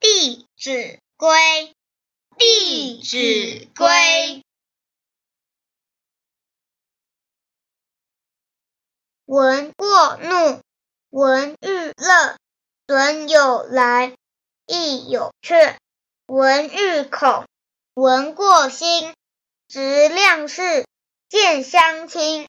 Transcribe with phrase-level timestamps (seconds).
[0.00, 1.28] 弟子规》。
[2.38, 3.86] 《弟子规》。
[9.24, 10.62] 闻过怒，
[11.10, 12.38] 闻欲乐，
[12.86, 14.16] 损有来，
[14.66, 15.54] 亦有去。
[16.26, 17.48] 闻欲恐，
[17.94, 19.16] 闻过心，
[19.66, 20.86] 直量事，
[21.28, 22.46] 见相亲。